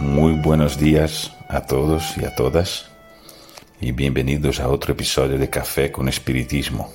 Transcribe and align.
Muy 0.00 0.34
buenos 0.34 0.78
días 0.78 1.32
a 1.48 1.62
todos 1.62 2.18
y 2.18 2.24
a 2.26 2.34
todas 2.34 2.90
y 3.80 3.92
bienvenidos 3.92 4.60
a 4.60 4.68
otro 4.68 4.92
episodio 4.92 5.38
de 5.38 5.48
Café 5.48 5.90
con 5.90 6.06
Espiritismo. 6.06 6.92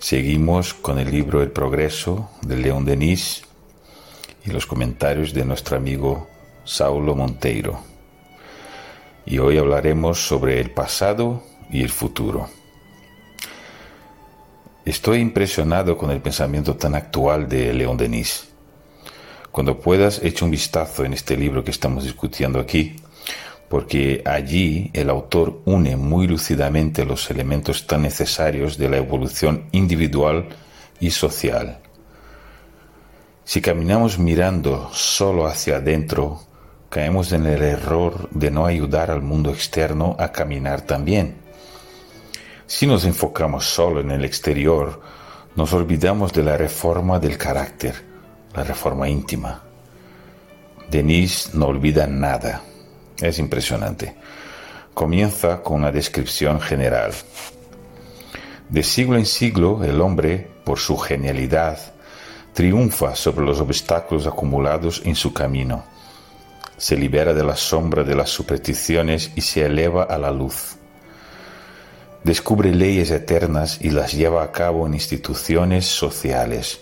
Seguimos 0.00 0.72
con 0.72 0.98
el 0.98 1.10
libro 1.10 1.42
El 1.42 1.50
Progreso 1.50 2.30
de 2.40 2.56
León 2.56 2.86
Denis 2.86 3.42
y 4.46 4.50
los 4.50 4.64
comentarios 4.64 5.34
de 5.34 5.44
nuestro 5.44 5.76
amigo 5.76 6.26
Saulo 6.64 7.14
Monteiro. 7.14 7.78
Y 9.26 9.38
hoy 9.38 9.58
hablaremos 9.58 10.26
sobre 10.26 10.60
el 10.60 10.70
pasado 10.70 11.42
y 11.70 11.82
el 11.82 11.90
futuro. 11.90 12.48
Estoy 14.86 15.18
impresionado 15.18 15.98
con 15.98 16.10
el 16.10 16.22
pensamiento 16.22 16.76
tan 16.76 16.94
actual 16.94 17.46
de 17.46 17.74
León 17.74 17.98
Denis. 17.98 18.47
Cuando 19.50 19.78
puedas, 19.78 20.20
echa 20.22 20.44
un 20.44 20.50
vistazo 20.50 21.04
en 21.04 21.14
este 21.14 21.36
libro 21.36 21.64
que 21.64 21.70
estamos 21.70 22.04
discutiendo 22.04 22.60
aquí, 22.60 22.96
porque 23.68 24.22
allí 24.24 24.90
el 24.94 25.10
autor 25.10 25.60
une 25.64 25.96
muy 25.96 26.26
lúcidamente 26.26 27.04
los 27.04 27.30
elementos 27.30 27.86
tan 27.86 28.02
necesarios 28.02 28.78
de 28.78 28.88
la 28.88 28.96
evolución 28.96 29.64
individual 29.72 30.48
y 31.00 31.10
social. 31.10 31.78
Si 33.44 33.60
caminamos 33.60 34.18
mirando 34.18 34.90
solo 34.92 35.46
hacia 35.46 35.76
adentro, 35.76 36.40
caemos 36.90 37.32
en 37.32 37.46
el 37.46 37.62
error 37.62 38.28
de 38.30 38.50
no 38.50 38.66
ayudar 38.66 39.10
al 39.10 39.22
mundo 39.22 39.50
externo 39.50 40.16
a 40.18 40.32
caminar 40.32 40.82
también 40.82 41.48
si 42.68 42.86
nos 42.86 43.06
enfocamos 43.06 43.64
solo 43.64 44.00
en 44.00 44.10
el 44.10 44.26
exterior, 44.26 45.00
nos 45.56 45.72
olvidamos 45.72 46.34
de 46.34 46.42
la 46.42 46.58
reforma 46.58 47.18
del 47.18 47.38
carácter, 47.38 47.94
la 48.58 48.64
reforma 48.64 49.08
íntima. 49.08 49.62
Denis 50.90 51.50
no 51.54 51.66
olvida 51.66 52.08
nada. 52.08 52.62
Es 53.20 53.38
impresionante. 53.38 54.16
Comienza 54.94 55.62
con 55.62 55.76
una 55.76 55.92
descripción 55.92 56.60
general. 56.60 57.12
De 58.68 58.82
siglo 58.82 59.16
en 59.16 59.26
siglo, 59.26 59.84
el 59.84 60.00
hombre, 60.00 60.50
por 60.64 60.80
su 60.80 60.96
genialidad, 60.98 61.78
triunfa 62.52 63.14
sobre 63.14 63.46
los 63.46 63.60
obstáculos 63.60 64.26
acumulados 64.26 65.02
en 65.04 65.14
su 65.14 65.32
camino. 65.32 65.84
Se 66.76 66.96
libera 66.96 67.32
de 67.34 67.44
la 67.44 67.54
sombra 67.54 68.02
de 68.02 68.16
las 68.16 68.30
supersticiones 68.30 69.30
y 69.36 69.40
se 69.40 69.66
eleva 69.66 70.02
a 70.02 70.18
la 70.18 70.32
luz 70.32 70.78
descubre 72.24 72.74
leyes 72.74 73.10
eternas 73.10 73.78
y 73.80 73.90
las 73.90 74.12
lleva 74.12 74.42
a 74.42 74.52
cabo 74.52 74.86
en 74.86 74.94
instituciones 74.94 75.86
sociales. 75.86 76.80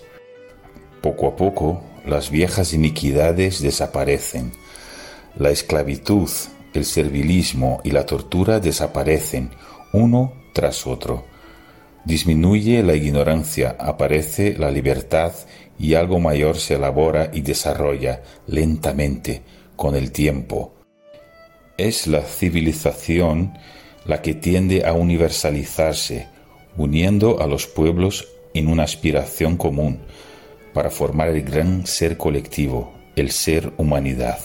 Poco 1.06 1.28
a 1.28 1.36
poco, 1.36 1.82
las 2.04 2.32
viejas 2.32 2.72
iniquidades 2.72 3.62
desaparecen. 3.62 4.50
La 5.38 5.50
esclavitud, 5.50 6.28
el 6.74 6.84
servilismo 6.84 7.80
y 7.84 7.92
la 7.92 8.04
tortura 8.04 8.58
desaparecen 8.58 9.50
uno 9.92 10.32
tras 10.52 10.84
otro. 10.84 11.24
Disminuye 12.04 12.82
la 12.82 12.96
ignorancia, 12.96 13.77
aparece 13.78 14.58
la 14.58 14.72
libertad 14.72 15.32
y 15.78 15.95
algo 15.95 16.18
mayor 16.18 16.56
se 16.56 16.74
elabora 16.74 17.30
y 17.33 17.42
desarrolla 17.42 18.22
lentamente 18.48 19.42
con 19.77 19.95
el 19.95 20.11
tiempo. 20.11 20.74
Es 21.78 22.08
la 22.08 22.22
civilización 22.22 23.56
la 24.06 24.22
que 24.22 24.34
tiende 24.34 24.84
a 24.84 24.92
universalizarse, 24.92 26.27
uniendo 26.77 27.40
a 27.40 27.46
los 27.46 27.68
pueblos 27.68 28.27
en 28.55 28.66
una 28.66 28.83
aspiración 28.83 29.56
común 29.56 30.00
para 30.77 30.91
formar 30.91 31.31
el 31.31 31.42
gran 31.42 31.87
ser 31.87 32.19
colectivo, 32.19 32.92
el 33.17 33.31
ser 33.31 33.73
humanidad. 33.79 34.39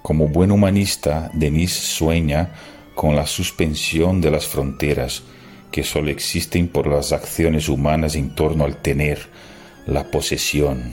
Como 0.00 0.28
buen 0.28 0.50
humanista, 0.50 1.30
Denis 1.34 1.74
sueña 1.74 2.54
con 2.94 3.14
la 3.14 3.26
suspensión 3.26 4.22
de 4.22 4.30
las 4.30 4.46
fronteras 4.46 5.24
que 5.70 5.84
sólo 5.84 6.08
existen 6.08 6.68
por 6.68 6.86
las 6.86 7.12
acciones 7.12 7.68
humanas 7.68 8.14
en 8.14 8.34
torno 8.34 8.64
al 8.64 8.80
tener, 8.80 9.18
la 9.84 10.10
posesión. 10.10 10.90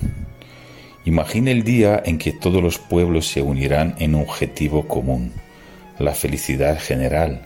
Imagina 1.05 1.51
el 1.51 1.63
día 1.63 2.03
en 2.05 2.17
que 2.17 2.33
todos 2.33 2.61
los 2.61 2.77
pueblos 2.77 3.27
se 3.27 3.41
unirán 3.41 3.95
en 3.99 4.15
un 4.15 4.23
objetivo 4.23 4.89
común 4.89 5.31
la 5.99 6.13
felicidad 6.13 6.81
general. 6.81 7.45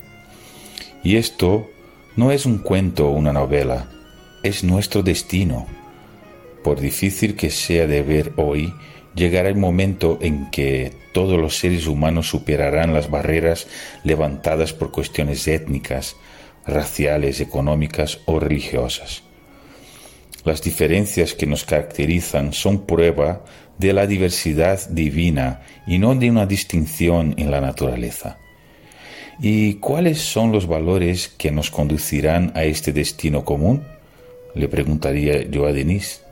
Y 1.04 1.14
esto 1.14 1.70
no 2.16 2.32
es 2.32 2.44
un 2.44 2.58
cuento 2.58 3.06
o 3.06 3.12
una 3.12 3.32
novela, 3.32 3.88
es 4.42 4.64
nuestro 4.64 5.04
destino. 5.04 5.78
Por 6.62 6.80
difícil 6.80 7.36
que 7.36 7.50
sea 7.50 7.86
de 7.86 8.02
ver 8.02 8.32
hoy, 8.36 8.74
llegará 9.14 9.48
el 9.48 9.56
momento 9.56 10.18
en 10.20 10.50
que 10.50 10.92
todos 11.12 11.38
los 11.40 11.56
seres 11.56 11.86
humanos 11.86 12.28
superarán 12.28 12.92
las 12.92 13.10
barreras 13.10 13.66
levantadas 14.04 14.72
por 14.72 14.90
cuestiones 14.90 15.48
étnicas, 15.48 16.16
raciales, 16.66 17.40
económicas 17.40 18.20
o 18.26 18.38
religiosas. 18.38 19.22
Las 20.44 20.62
diferencias 20.62 21.34
que 21.34 21.46
nos 21.46 21.64
caracterizan 21.64 22.52
son 22.52 22.86
prueba 22.86 23.44
de 23.78 23.92
la 23.92 24.06
diversidad 24.06 24.88
divina 24.88 25.62
y 25.86 25.98
no 25.98 26.14
de 26.14 26.30
una 26.30 26.46
distinción 26.46 27.34
en 27.36 27.50
la 27.50 27.60
naturaleza. 27.60 28.38
¿Y 29.40 29.74
cuáles 29.74 30.20
son 30.20 30.52
los 30.52 30.66
valores 30.66 31.28
que 31.28 31.50
nos 31.50 31.70
conducirán 31.70 32.52
a 32.54 32.64
este 32.64 32.92
destino 32.92 33.44
común? 33.44 33.82
Le 34.54 34.68
preguntaría 34.68 35.42
yo 35.48 35.66
a 35.66 35.72
Denis. 35.72 36.22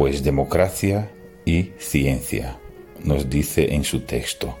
Pues 0.00 0.24
democracia 0.24 1.10
y 1.44 1.72
ciencia, 1.76 2.58
nos 3.04 3.28
dice 3.28 3.74
en 3.74 3.84
su 3.84 4.00
texto. 4.00 4.58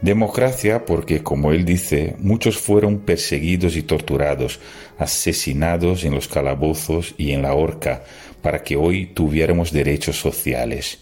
Democracia 0.00 0.84
porque, 0.84 1.22
como 1.22 1.52
él 1.52 1.64
dice, 1.64 2.16
muchos 2.18 2.58
fueron 2.58 2.98
perseguidos 2.98 3.76
y 3.76 3.84
torturados, 3.84 4.58
asesinados 4.98 6.02
en 6.02 6.16
los 6.16 6.26
calabozos 6.26 7.14
y 7.16 7.30
en 7.30 7.42
la 7.42 7.54
horca, 7.54 8.02
para 8.42 8.64
que 8.64 8.74
hoy 8.74 9.06
tuviéramos 9.06 9.70
derechos 9.70 10.16
sociales. 10.16 10.98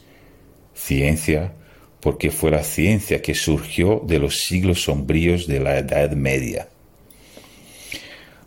Ciencia 0.75 1.55
porque 2.01 2.31
fue 2.31 2.51
la 2.51 2.63
ciencia 2.63 3.23
que 3.23 3.35
surgió 3.35 4.05
de 4.07 4.19
los 4.19 4.43
siglos 4.43 4.83
sombríos 4.83 5.47
de 5.47 5.61
la 5.61 5.79
Edad 5.79 6.11
Media. 6.11 6.69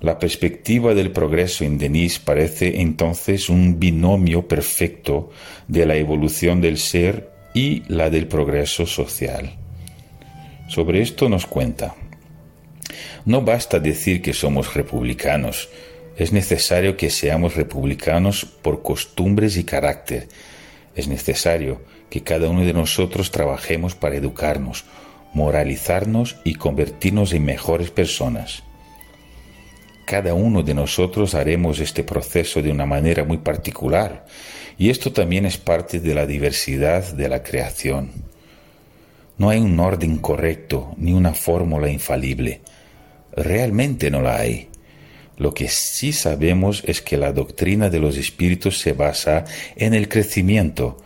La 0.04 0.20
perspectiva 0.20 0.94
del 0.94 1.12
progreso 1.12 1.64
en 1.64 1.78
Denis 1.78 2.20
parece 2.20 2.82
entonces 2.82 3.48
un 3.48 3.80
binomio 3.80 4.50
perfecto 4.50 5.30
de 5.70 5.86
la 5.86 5.96
evolución 5.96 6.60
del 6.60 6.78
ser 6.78 7.32
y 7.54 7.84
la 7.88 8.10
del 8.10 8.28
progreso 8.28 8.86
social. 8.86 9.56
Sobre 10.68 11.02
esto 11.02 11.30
nos 11.30 11.46
cuenta. 11.46 11.96
No 13.24 13.44
basta 13.44 13.80
decir 13.80 14.22
que 14.22 14.34
somos 14.34 14.74
republicanos, 14.74 15.70
es 16.18 16.34
necesario 16.34 16.98
que 16.98 17.10
seamos 17.10 17.56
republicanos 17.56 18.44
por 18.44 18.82
costumbres 18.82 19.56
y 19.56 19.64
carácter. 19.64 20.28
Es 20.98 21.08
necesario 21.08 21.82
que 22.10 22.24
cada 22.24 22.50
uno 22.50 22.66
de 22.66 22.74
nosotros 22.74 23.32
trabajemos 23.32 23.96
para 23.96 24.18
educarnos, 24.18 24.84
moralizarnos 25.34 26.36
y 26.44 26.56
convertirnos 26.56 27.32
en 27.32 27.46
mejores 27.46 27.90
personas. 27.90 28.64
Cada 30.06 30.34
uno 30.34 30.64
de 30.64 30.74
nosotros 30.74 31.34
haremos 31.34 31.80
este 31.80 32.04
proceso 32.04 32.62
de 32.62 32.72
una 32.72 32.86
manera 32.86 33.24
muy 33.24 33.38
particular 33.38 34.26
y 34.78 34.90
esto 34.90 35.14
también 35.14 35.46
es 35.46 35.58
parte 35.58 36.00
de 36.00 36.14
la 36.14 36.26
diversidad 36.26 37.14
de 37.14 37.30
la 37.30 37.42
creación. 37.42 38.12
No 39.38 39.50
hay 39.50 39.60
un 39.60 39.80
orden 39.80 40.18
correcto 40.18 40.94
ni 40.98 41.14
una 41.14 41.34
fórmula 41.34 41.90
infalible. 41.90 42.62
Realmente 43.36 44.12
no 44.12 44.22
la 44.22 44.38
hay. 44.38 44.70
Lo 45.38 45.54
que 45.54 45.68
sí 45.68 46.14
sabemos 46.14 46.84
es 46.86 47.02
que 47.02 47.18
la 47.18 47.32
doctrina 47.32 47.90
de 47.90 48.00
los 48.00 48.18
espíritus 48.18 48.80
se 48.80 48.94
basa 48.94 49.46
en 49.76 49.94
el 49.94 50.08
crecimiento, 50.10 51.02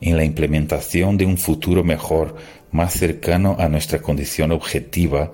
en 0.00 0.16
la 0.16 0.24
implementación 0.24 1.16
de 1.16 1.26
un 1.26 1.38
futuro 1.38 1.82
mejor, 1.82 2.36
más 2.70 2.92
cercano 2.92 3.56
a 3.58 3.68
nuestra 3.68 4.00
condición 4.00 4.52
objetiva, 4.52 5.32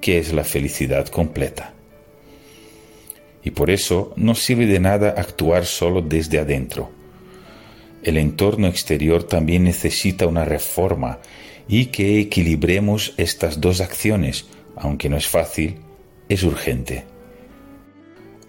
que 0.00 0.18
es 0.18 0.32
la 0.32 0.44
felicidad 0.44 1.08
completa. 1.08 1.74
Y 3.44 3.50
por 3.50 3.70
eso 3.70 4.12
no 4.16 4.34
sirve 4.34 4.66
de 4.66 4.80
nada 4.80 5.14
actuar 5.16 5.66
solo 5.66 6.00
desde 6.00 6.38
adentro. 6.38 6.90
El 8.02 8.16
entorno 8.16 8.66
exterior 8.66 9.24
también 9.24 9.64
necesita 9.64 10.26
una 10.26 10.44
reforma 10.44 11.18
y 11.68 11.86
que 11.86 12.20
equilibremos 12.20 13.14
estas 13.16 13.60
dos 13.60 13.80
acciones, 13.80 14.46
aunque 14.76 15.08
no 15.08 15.16
es 15.16 15.28
fácil, 15.28 15.76
es 16.28 16.42
urgente. 16.42 17.04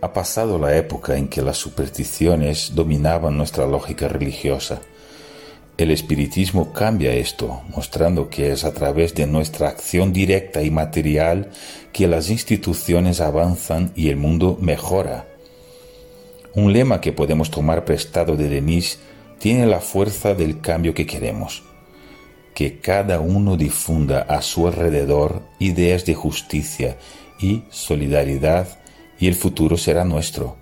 Ha 0.02 0.12
pasado 0.12 0.60
la 0.60 0.76
época 0.76 1.18
en 1.18 1.28
que 1.28 1.42
las 1.42 1.58
supersticiones 1.58 2.74
dominaban 2.76 3.38
nuestra 3.38 3.66
lógica 3.66 4.08
religiosa 4.08 4.82
el 5.78 5.92
espiritismo 5.92 6.72
cambia 6.72 7.14
esto, 7.14 7.62
mostrando 7.76 8.30
que 8.30 8.52
es 8.52 8.64
a 8.64 8.74
través 8.74 9.16
de 9.16 9.26
nuestra 9.26 9.70
acción 9.70 10.14
directa 10.14 10.62
y 10.62 10.70
material 10.70 11.50
que 11.92 12.08
las 12.08 12.30
instituciones 12.30 13.22
avanzan 13.22 13.92
y 13.96 14.10
el 14.10 14.18
mundo 14.18 14.58
mejora. 14.62 15.28
Un 16.54 16.74
lema 16.74 17.02
que 17.02 17.12
podemos 17.12 17.50
tomar 17.50 17.86
prestado 17.86 18.36
de 18.36 18.48
Denis 18.50 19.00
tiene 19.40 19.66
la 19.66 19.80
fuerza 19.80 20.36
del 20.36 20.62
cambio 20.62 20.94
que 20.94 21.06
queremos. 21.06 21.64
que 22.54 22.80
cada 22.80 23.20
uno 23.20 23.58
difunda 23.58 24.22
a 24.22 24.42
su 24.42 24.68
alrededor 24.68 25.42
ideas 25.60 26.06
de 26.06 26.14
justicia 26.14 26.98
y 27.40 27.64
solidaridad 27.70 28.68
y 29.20 29.28
el 29.28 29.36
futuro 29.36 29.78
será 29.78 30.06
nuestro. 30.06 30.56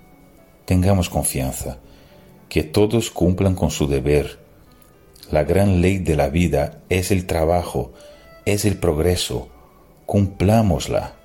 Tengamos 0.65 1.09
confianza, 1.09 1.79
que 2.49 2.63
todos 2.63 3.11
cumplan 3.11 3.55
con 3.55 3.71
su 3.71 3.87
deber. 3.87 4.39
La 5.31 5.43
gran 5.43 5.81
ley 5.81 5.97
de 5.97 6.15
la 6.15 6.29
vida 6.29 6.81
es 6.89 7.11
el 7.11 7.25
trabajo, 7.25 7.93
es 8.45 8.65
el 8.65 8.77
progreso. 8.77 9.49
Cumplámosla. 10.05 11.15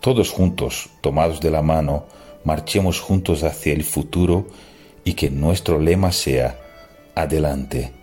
Todos 0.00 0.30
juntos, 0.30 0.90
tomados 1.00 1.40
de 1.40 1.50
la 1.50 1.62
mano, 1.62 2.06
marchemos 2.44 3.00
juntos 3.00 3.42
hacia 3.42 3.72
el 3.72 3.84
futuro 3.84 4.46
y 5.02 5.14
que 5.14 5.30
nuestro 5.30 5.78
lema 5.80 6.12
sea 6.12 6.58
adelante 7.14 7.98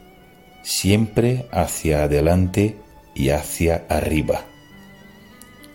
siempre 0.65 1.45
hacia 1.51 2.03
adelante 2.03 2.75
y 3.13 3.29
hacia 3.29 3.85
arriba. 3.87 4.41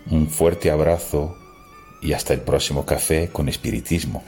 Un 0.09 0.27
fuerte 0.27 0.69
abrazo 0.69 1.37
y 2.01 2.11
hasta 2.11 2.33
el 2.33 2.41
próximo 2.41 2.85
café 2.85 3.29
con 3.29 3.47
espiritismo. 3.47 4.21